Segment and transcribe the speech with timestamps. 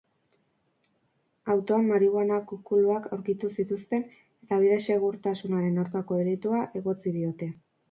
[1.55, 7.55] Autoan marihuana kukuluak aurkitu zituzten eta bide-segurtasunaren aurkako delitua egotzi diote.